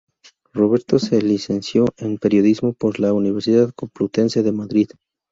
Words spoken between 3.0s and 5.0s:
Universidad Complutense de Madrid.